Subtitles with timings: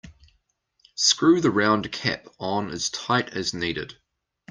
[0.95, 3.97] Screw the round cap on as tight as needed.